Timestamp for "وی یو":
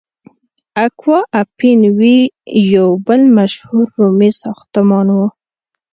1.97-2.87